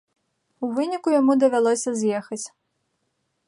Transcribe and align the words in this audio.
У 0.67 0.69
выніку 0.77 1.13
яму 1.19 1.31
давялося 1.43 1.89
з'ехаць. 1.99 2.43